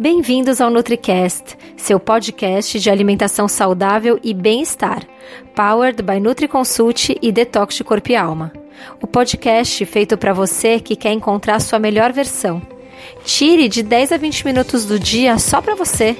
[0.00, 5.02] Bem-vindos ao NutriCast, seu podcast de alimentação saudável e bem-estar,
[5.56, 8.52] powered by NutriConsult e Detox de Corpo e Alma.
[9.02, 12.62] O podcast feito para você que quer encontrar sua melhor versão.
[13.24, 16.16] Tire de 10 a 20 minutos do dia só para você.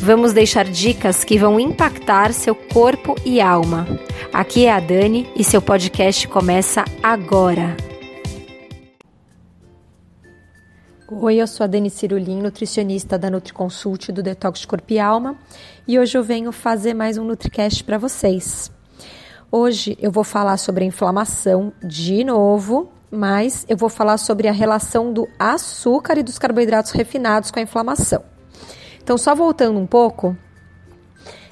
[0.00, 3.86] Vamos deixar dicas que vão impactar seu corpo e alma.
[4.32, 7.76] Aqui é a Dani e seu podcast começa agora.
[11.08, 15.36] Oi, eu sou a Dani Cirulim, nutricionista da NutriConsult do Detox Corpo e Alma,
[15.86, 18.72] e hoje eu venho fazer mais um NutriCast para vocês.
[19.48, 24.52] Hoje eu vou falar sobre a inflamação de novo, mas eu vou falar sobre a
[24.52, 28.24] relação do açúcar e dos carboidratos refinados com a inflamação.
[29.00, 30.36] Então, só voltando um pouco,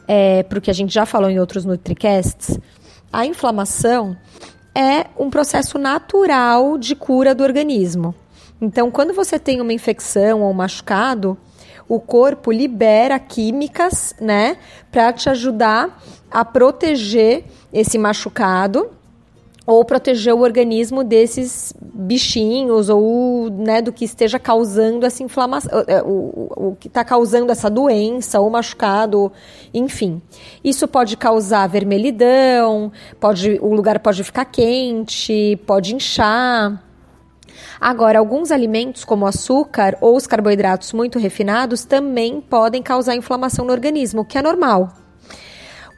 [0.09, 2.59] é, porque a gente já falou em outros NutriCasts,
[3.13, 4.17] a inflamação
[4.75, 8.17] é um processo natural de cura do organismo.
[8.61, 11.37] Então, quando você tem uma infecção ou um machucado,
[11.89, 14.57] o corpo libera químicas, né,
[14.91, 18.91] para te ajudar a proteger esse machucado
[19.67, 26.03] ou proteger o organismo desses bichinhos ou né, do que esteja causando essa inflamação, é,
[26.03, 29.33] o, o, o que está causando essa doença ou machucado,
[29.73, 30.21] enfim.
[30.63, 36.83] Isso pode causar vermelhidão, pode, o lugar pode ficar quente, pode inchar.
[37.81, 43.73] Agora, alguns alimentos, como açúcar ou os carboidratos muito refinados, também podem causar inflamação no
[43.73, 44.93] organismo, o que é normal.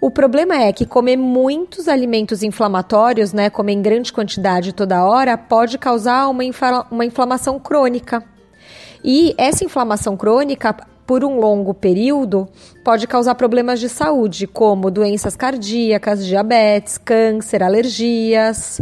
[0.00, 5.38] O problema é que comer muitos alimentos inflamatórios, né, comer em grande quantidade toda hora,
[5.38, 6.42] pode causar uma,
[6.90, 8.22] uma inflamação crônica.
[9.02, 10.74] E essa inflamação crônica,
[11.06, 12.46] por um longo período,
[12.84, 18.80] pode causar problemas de saúde, como doenças cardíacas, diabetes, câncer, alergias.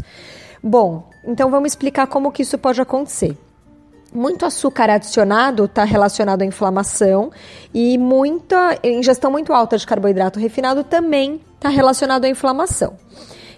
[0.62, 3.36] Bom, então vamos explicar como que isso pode acontecer.
[4.12, 7.32] Muito açúcar adicionado está relacionado à inflamação
[7.72, 12.94] e muita ingestão muito alta de carboidrato refinado também está relacionado à inflamação.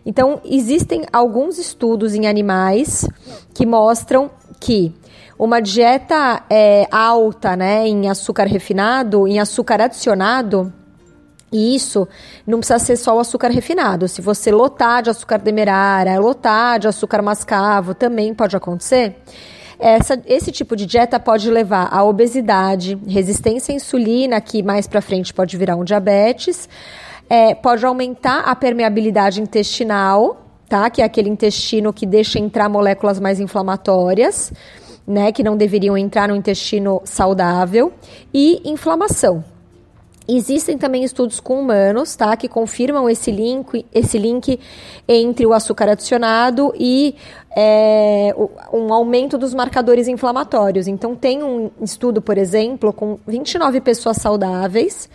[0.04, 3.06] Então, existem alguns estudos em animais
[3.52, 4.30] que mostram
[4.60, 4.94] que
[5.38, 10.72] uma dieta é, alta né, em açúcar refinado, em açúcar adicionado,
[11.56, 12.06] e isso
[12.46, 14.06] não precisa ser só o açúcar refinado.
[14.08, 19.16] Se você lotar de açúcar demerara, lotar de açúcar mascavo, também pode acontecer.
[19.78, 25.00] Essa, esse tipo de dieta pode levar a obesidade, resistência à insulina, que mais para
[25.00, 26.68] frente pode virar um diabetes,
[27.28, 30.90] é, pode aumentar a permeabilidade intestinal, tá?
[30.90, 34.52] Que é aquele intestino que deixa entrar moléculas mais inflamatórias,
[35.06, 35.32] né?
[35.32, 37.94] Que não deveriam entrar no intestino saudável,
[38.32, 39.55] e inflamação.
[40.28, 44.58] Existem também estudos com humanos, tá, que confirmam esse link, esse link
[45.06, 47.14] entre o açúcar adicionado e
[47.54, 48.34] é,
[48.72, 50.88] um aumento dos marcadores inflamatórios.
[50.88, 55.08] Então, tem um estudo, por exemplo, com 29 pessoas saudáveis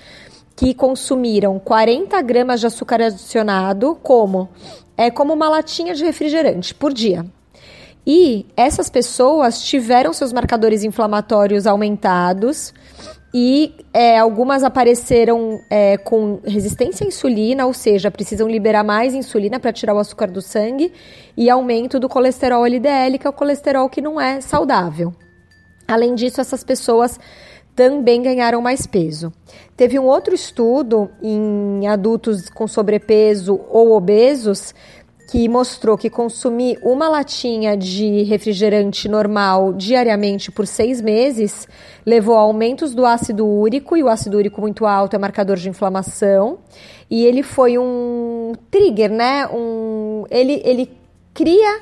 [0.55, 4.49] que consumiram 40 gramas de açúcar adicionado, como
[4.95, 7.25] é como uma latinha de refrigerante por dia.
[8.05, 12.73] E essas pessoas tiveram seus marcadores inflamatórios aumentados
[13.33, 19.59] e é, algumas apareceram é, com resistência à insulina, ou seja, precisam liberar mais insulina
[19.59, 20.91] para tirar o açúcar do sangue,
[21.37, 25.13] e aumento do colesterol LDL, que é o colesterol que não é saudável.
[25.87, 27.19] Além disso, essas pessoas
[27.75, 29.31] também ganharam mais peso.
[29.77, 34.75] Teve um outro estudo em adultos com sobrepeso ou obesos
[35.31, 41.69] que mostrou que consumir uma latinha de refrigerante normal diariamente por seis meses
[42.05, 45.69] levou a aumentos do ácido úrico, e o ácido úrico muito alto é marcador de
[45.69, 46.57] inflamação,
[47.09, 49.47] e ele foi um trigger, né?
[49.47, 50.91] Um, ele, ele
[51.33, 51.79] cria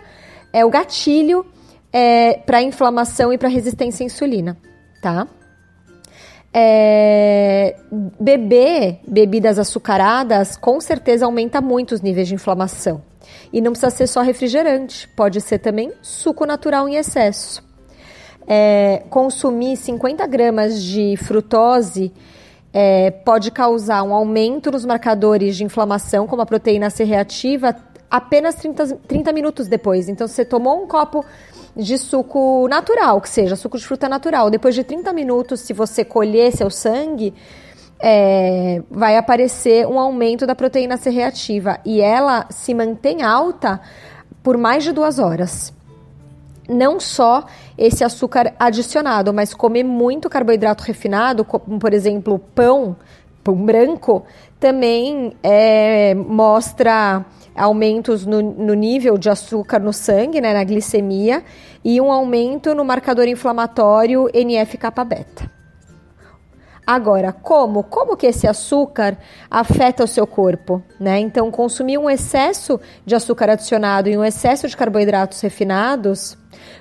[0.54, 1.44] é, o gatilho
[1.92, 4.58] é, para inflamação e para resistência à insulina,
[5.02, 5.28] tá?
[6.54, 7.78] É,
[8.20, 13.09] beber bebidas açucaradas com certeza aumenta muito os níveis de inflamação.
[13.52, 17.64] E não precisa ser só refrigerante, pode ser também suco natural em excesso.
[18.48, 22.12] É, consumir 50 gramas de frutose
[22.74, 27.76] é, pode causar um aumento nos marcadores de inflamação, como a proteína C reativa,
[28.10, 30.10] apenas 30, 30 minutos depois.
[30.10, 31.24] Então, você tomou um copo
[31.76, 34.50] de suco natural, que seja suco de fruta natural.
[34.50, 37.34] Depois de 30 minutos, se você colher seu sangue,
[38.02, 43.82] é, vai aparecer um aumento da proteína C reativa e ela se mantém alta
[44.42, 45.74] por mais de duas horas.
[46.68, 47.46] Não só
[47.78, 52.96] esse açúcar adicionado, mas comer muito carboidrato refinado, como por exemplo pão,
[53.44, 54.24] pão branco,
[54.60, 57.26] também é, mostra
[57.56, 61.44] aumentos no, no, nível de açúcar no sangue, né, na glicemia,
[61.84, 65.59] e um aumento no marcador inflamatório NF-kappa beta.
[66.92, 67.84] Agora, como?
[67.84, 69.16] Como que esse açúcar
[69.48, 71.20] afeta o seu corpo, né?
[71.20, 76.36] Então, consumir um excesso de açúcar adicionado e um excesso de carboidratos refinados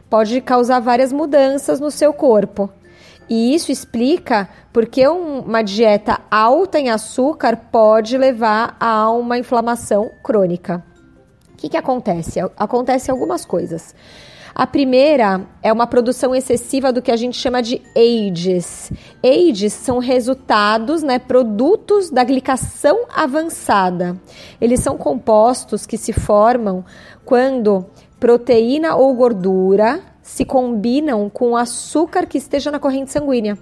[0.08, 2.70] pode causar várias mudanças no seu corpo.
[3.28, 10.82] E isso explica porque uma dieta alta em açúcar pode levar a uma inflamação crônica.
[11.52, 12.40] O que, que acontece?
[12.56, 13.94] Acontece algumas coisas.
[14.54, 18.92] A primeira é uma produção excessiva do que a gente chama de AIDs.
[19.22, 24.16] AIDs são resultados, né, produtos da glicação avançada.
[24.60, 26.84] Eles são compostos que se formam
[27.24, 27.86] quando
[28.18, 33.56] proteína ou gordura se combinam com açúcar que esteja na corrente sanguínea.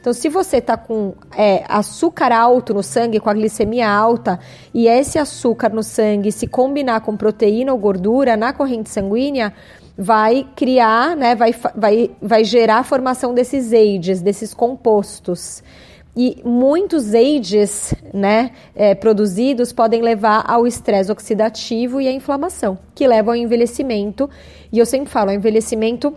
[0.00, 4.38] Então, se você está com é, açúcar alto no sangue, com a glicemia alta,
[4.72, 9.52] e esse açúcar no sangue se combinar com proteína ou gordura na corrente sanguínea,
[9.98, 15.60] vai criar, né, vai, vai, vai gerar a formação desses AIDs, desses compostos.
[16.16, 23.06] E muitos AIDs né, é, produzidos podem levar ao estresse oxidativo e à inflamação, que
[23.06, 24.30] levam ao envelhecimento.
[24.72, 26.14] E eu sempre falo, ao envelhecimento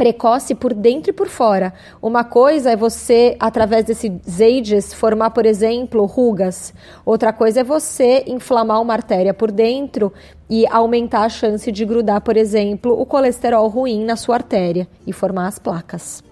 [0.00, 1.74] precoce por dentro e por fora.
[2.00, 6.72] Uma coisa é você, através desses AIDs, formar, por exemplo, rugas.
[7.04, 10.10] Outra coisa é você inflamar uma artéria por dentro
[10.48, 15.12] e aumentar a chance de grudar, por exemplo, o colesterol ruim na sua artéria e
[15.12, 16.24] formar as placas.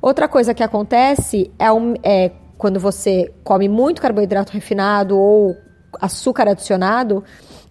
[0.00, 1.66] Outra coisa que acontece é,
[2.04, 5.56] é quando você come muito carboidrato refinado ou
[6.00, 7.24] açúcar adicionado,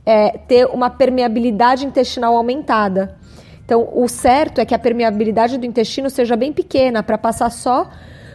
[0.06, 3.18] é ter uma permeabilidade intestinal aumentada.
[3.66, 7.90] Então, o certo é que a permeabilidade do intestino seja bem pequena para passar só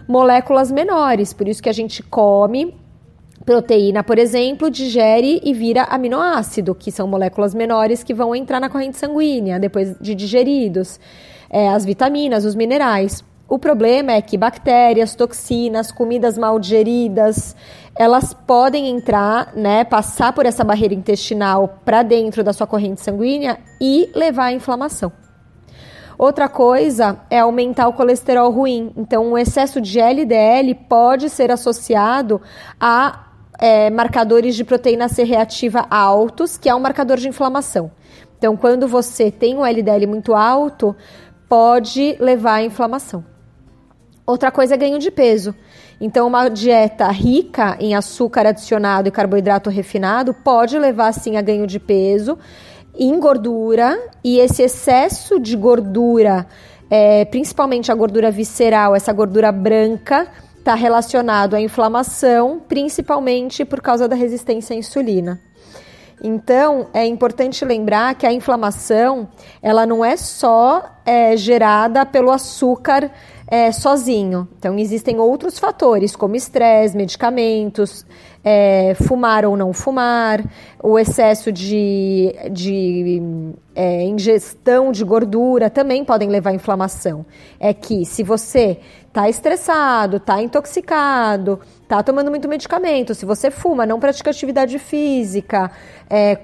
[0.07, 1.33] moléculas menores.
[1.33, 2.75] Por isso que a gente come
[3.45, 8.69] proteína, por exemplo, digere e vira aminoácido, que são moléculas menores que vão entrar na
[8.69, 11.01] corrente sanguínea depois de digeridos.
[11.49, 13.25] É, as vitaminas, os minerais.
[13.51, 17.57] O problema é que bactérias, toxinas, comidas mal digeridas,
[17.99, 23.59] elas podem entrar, né, passar por essa barreira intestinal para dentro da sua corrente sanguínea
[23.81, 25.11] e levar à inflamação.
[26.17, 28.93] Outra coisa é aumentar o colesterol ruim.
[28.97, 32.41] Então, o excesso de LDL pode ser associado
[32.79, 37.91] a é, marcadores de proteína C reativa altos, que é um marcador de inflamação.
[38.39, 40.95] Então, quando você tem um LDL muito alto,
[41.49, 43.25] pode levar à inflamação.
[44.27, 45.55] Outra coisa é ganho de peso.
[46.01, 51.67] Então, uma dieta rica em açúcar adicionado e carboidrato refinado pode levar sim a ganho
[51.67, 52.39] de peso,
[52.95, 56.47] em gordura, e esse excesso de gordura,
[56.89, 60.29] é, principalmente a gordura visceral, essa gordura branca,
[60.59, 65.41] está relacionado à inflamação, principalmente por causa da resistência à insulina.
[66.23, 69.29] Então, é importante lembrar que a inflamação,
[69.63, 73.11] ela não é só é, gerada pelo açúcar
[73.51, 74.49] é, sozinho.
[74.57, 78.07] Então, existem outros fatores, como estresse, medicamentos,
[78.45, 80.43] é, fumar ou não fumar,
[80.83, 83.21] o excesso de, de
[83.75, 87.27] é, ingestão de gordura também podem levar à inflamação.
[87.59, 93.85] É que se você está estressado, está intoxicado, está tomando muito medicamento, se você fuma,
[93.85, 95.73] não pratica atividade física,
[96.09, 96.39] é,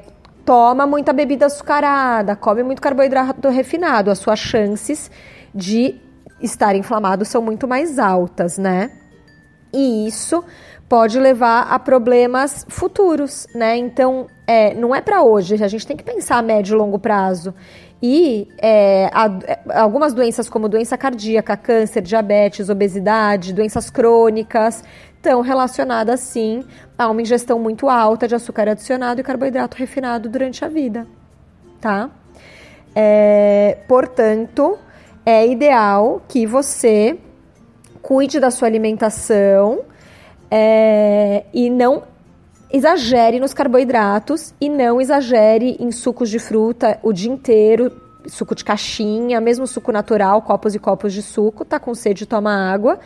[0.45, 5.09] toma muita bebida açucarada, come muito carboidrato refinado, as suas chances
[5.55, 6.01] de
[6.41, 8.91] estar inflamado são muito mais altas, né?
[9.73, 10.45] E isso
[10.89, 13.77] pode levar a problemas futuros, né?
[13.77, 16.99] Então, é, não é para hoje, a gente tem que pensar a médio e longo
[16.99, 17.55] prazo.
[18.03, 26.21] E é, a, algumas doenças, como doença cardíaca, câncer, diabetes, obesidade, doenças crônicas, estão relacionadas
[26.21, 26.65] sim
[26.97, 31.07] a uma ingestão muito alta de açúcar adicionado e carboidrato refinado durante a vida,
[31.81, 32.11] tá?
[32.95, 34.79] É, portanto,
[35.27, 37.19] é ideal que você
[38.01, 39.81] cuide da sua alimentação
[40.49, 42.05] é, e não
[42.73, 47.91] exagere nos carboidratos e não exagere em sucos de fruta o dia inteiro,
[48.29, 52.53] suco de caixinha, mesmo suco natural, copos e copos de suco, tá com sede, toma
[52.73, 53.01] água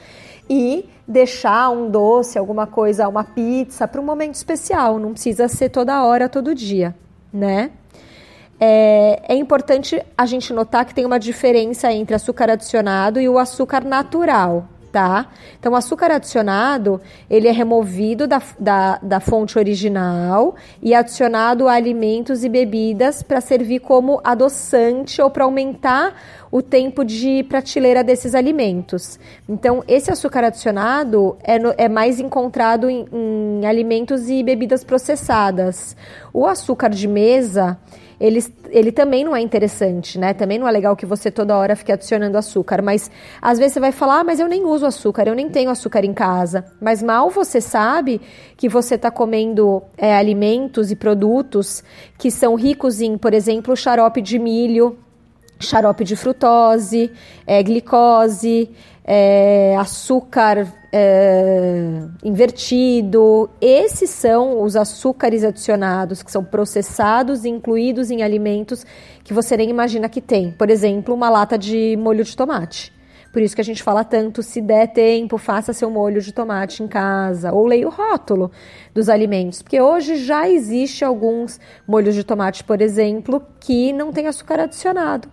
[0.49, 5.71] e deixar um doce, alguma coisa, uma pizza para um momento especial, não precisa ser
[5.71, 6.95] toda hora, todo dia,
[7.33, 7.71] né?
[8.61, 13.39] É, é importante a gente notar que tem uma diferença entre açúcar adicionado e o
[13.39, 15.29] açúcar natural, tá?
[15.59, 17.01] Então, o açúcar adicionado,
[17.31, 23.41] ele é removido da, da, da fonte original e adicionado a alimentos e bebidas para
[23.41, 26.15] servir como adoçante ou para aumentar
[26.51, 29.19] o tempo de prateleira desses alimentos.
[29.49, 35.97] Então, esse açúcar adicionado é, no, é mais encontrado em, em alimentos e bebidas processadas.
[36.33, 37.79] O açúcar de mesa,
[38.21, 40.35] ele, ele também não é interessante, né?
[40.35, 42.83] Também não é legal que você toda hora fique adicionando açúcar.
[42.83, 43.11] Mas
[43.41, 46.05] às vezes você vai falar, ah, mas eu nem uso açúcar, eu nem tenho açúcar
[46.05, 46.67] em casa.
[46.79, 48.21] Mas mal você sabe
[48.59, 51.83] que você está comendo é, alimentos e produtos
[52.19, 54.99] que são ricos em, por exemplo, xarope de milho,
[55.59, 57.11] xarope de frutose,
[57.47, 58.69] é, glicose,
[59.03, 63.51] é, açúcar é, invertido.
[63.61, 68.85] Esses são os açúcares adicionados que são processados e incluídos em alimentos
[69.23, 70.53] que você nem imagina que tem.
[70.53, 72.93] Por exemplo, uma lata de molho de tomate.
[73.33, 76.83] Por isso que a gente fala tanto, se der tempo, faça seu molho de tomate
[76.83, 78.51] em casa ou leia o rótulo
[78.93, 84.27] dos alimentos, porque hoje já existe alguns molhos de tomate, por exemplo, que não tem
[84.27, 85.29] açúcar adicionado.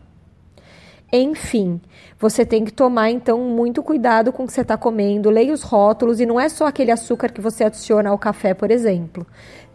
[1.11, 1.79] Enfim,
[2.19, 5.63] você tem que tomar então muito cuidado com o que você está comendo, leia os
[5.63, 9.25] rótulos e não é só aquele açúcar que você adiciona ao café, por exemplo,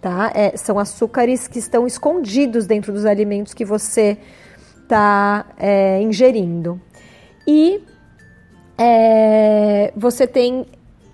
[0.00, 0.30] tá?
[0.34, 4.18] É, são açúcares que estão escondidos dentro dos alimentos que você
[4.82, 6.78] está é, ingerindo.
[7.46, 7.82] E
[8.76, 10.66] é, você tem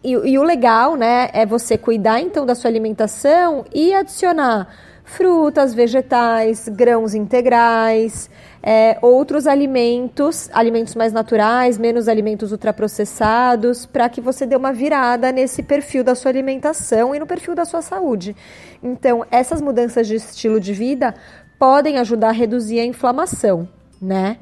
[0.03, 4.69] e, e, o legal, né, é você cuidar então da sua alimentação e adicionar
[5.09, 8.31] frutas, vegetais, grãos integrais,
[8.63, 15.33] é, outros alimentos, alimentos mais naturais, menos alimentos ultraprocessados, para que você dê uma virada
[15.33, 18.37] nesse perfil da sua alimentação e no perfil da sua saúde.
[18.83, 21.15] Então, essas mudanças de estilo de vida
[21.59, 23.67] podem ajudar a reduzir a inflamação,
[24.01, 24.37] né?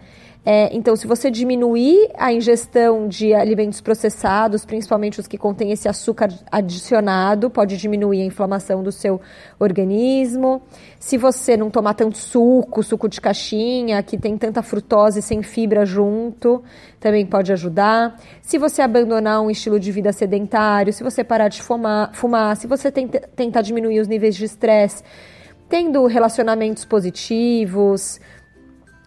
[0.49, 5.89] É, então, se você diminuir a ingestão de alimentos processados, principalmente os que contêm esse
[5.89, 9.21] açúcar adicionado, pode diminuir a inflamação do seu
[9.59, 10.63] organismo.
[11.01, 15.85] Se você não tomar tanto suco, suco de caixinha, que tem tanta frutose sem fibra
[15.85, 16.63] junto,
[17.01, 18.17] também pode ajudar.
[18.41, 22.69] Se você abandonar um estilo de vida sedentário, se você parar de fumar, fumar se
[22.69, 25.03] você tenta, tentar diminuir os níveis de estresse,
[25.69, 28.21] tendo relacionamentos positivos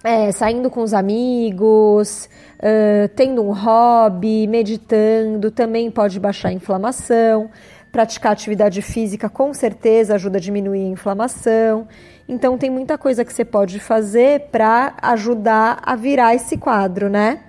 [0.03, 2.29] é, saindo com os amigos,
[2.59, 7.49] uh, tendo um hobby, meditando, também pode baixar a inflamação.
[7.91, 11.87] Praticar atividade física com certeza ajuda a diminuir a inflamação.
[12.27, 17.39] Então tem muita coisa que você pode fazer para ajudar a virar esse quadro, né?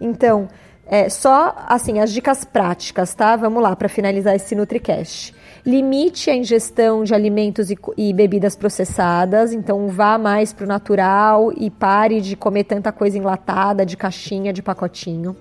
[0.00, 0.48] Então,
[0.86, 3.34] é, só assim as dicas práticas, tá?
[3.34, 5.34] Vamos lá para finalizar esse NutriCast
[5.68, 11.52] limite a ingestão de alimentos e, e bebidas processadas, então vá mais para o natural
[11.54, 15.36] e pare de comer tanta coisa enlatada, de caixinha, de pacotinho.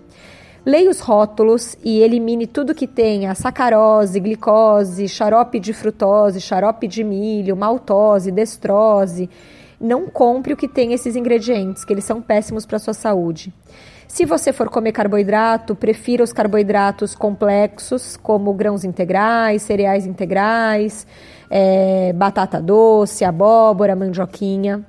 [0.65, 7.05] Leia os rótulos e elimine tudo que tenha sacarose, glicose, xarope de frutose, xarope de
[7.05, 9.29] milho, maltose, destrose.
[9.79, 13.53] Não compre o que tem esses ingredientes, que eles são péssimos para a sua saúde.
[14.07, 21.05] Se você for comer carboidrato, prefira os carboidratos complexos, como grãos integrais, cereais integrais,
[21.49, 24.83] é, batata doce, abóbora, mandioquinha.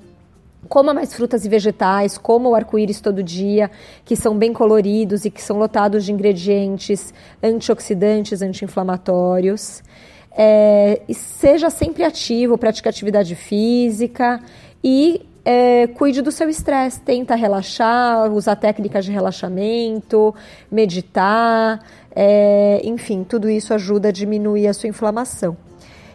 [0.68, 3.70] Coma mais frutas e vegetais, como o arco-íris todo dia,
[4.04, 9.82] que são bem coloridos e que são lotados de ingredientes antioxidantes, anti-inflamatórios.
[10.30, 14.40] É, seja sempre ativo, pratique atividade física
[14.82, 20.34] e é, cuide do seu estresse, tenta relaxar, usar técnicas de relaxamento,
[20.70, 21.82] meditar,
[22.14, 25.56] é, enfim, tudo isso ajuda a diminuir a sua inflamação.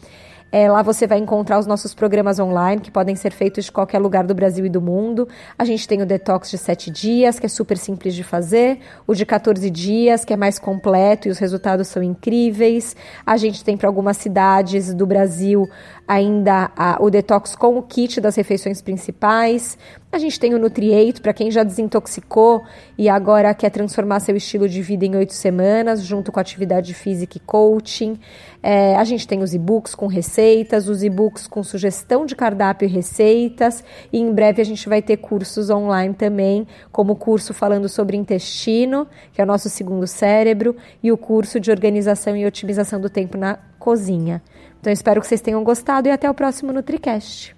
[0.55, 3.99] É, lá você vai encontrar os nossos programas online, que podem ser feitos de qualquer
[3.99, 5.27] lugar do Brasil e do mundo.
[5.59, 9.15] A gente tem o detox de 7 dias, que é super simples de fazer, o
[9.15, 12.95] de 14 dias, que é mais completo e os resultados são incríveis.
[13.25, 15.67] A gente tem para algumas cidades do Brasil
[16.07, 19.79] ainda a, o detox com o kit das refeições principais.
[20.11, 22.63] A gente tem o Nutriate para quem já desintoxicou
[22.99, 27.39] e agora quer transformar seu estilo de vida em oito semanas, junto com atividade física
[27.39, 28.19] e coaching.
[28.63, 32.93] É, a gente tem os e-books com receitas, os e-books com sugestão de cardápio e
[32.93, 33.83] receitas.
[34.13, 38.15] E em breve a gente vai ter cursos online também, como o curso falando sobre
[38.15, 43.09] intestino, que é o nosso segundo cérebro, e o curso de organização e otimização do
[43.09, 44.41] tempo na cozinha.
[44.81, 47.57] Então espero que vocês tenham gostado e até o próximo NutriCast.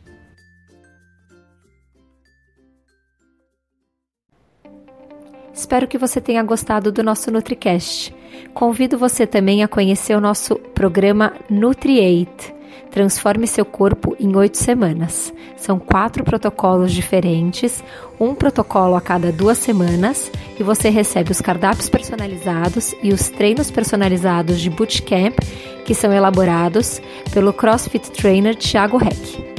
[5.52, 8.14] Espero que você tenha gostado do nosso NutriCast.
[8.54, 12.54] Convido você também a conhecer o nosso programa Nutriate.
[12.90, 15.32] Transforme seu corpo em oito semanas.
[15.56, 17.84] São quatro protocolos diferentes,
[18.18, 23.70] um protocolo a cada duas semanas, e você recebe os cardápios personalizados e os treinos
[23.70, 25.38] personalizados de bootcamp
[25.84, 27.00] que são elaborados
[27.32, 29.54] pelo CrossFit Trainer Thiago Heck.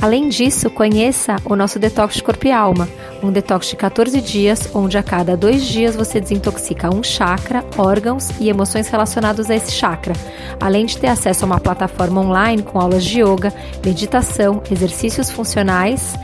[0.00, 2.88] Além disso, conheça o nosso Detox Corpo e Alma,
[3.22, 8.30] um detox de 14 dias, onde a cada dois dias você desintoxica um chakra, órgãos
[8.40, 10.14] e emoções relacionados a esse chakra,
[10.58, 13.52] além de ter acesso a uma plataforma online com aulas de yoga,
[13.84, 16.14] meditação, exercícios funcionais,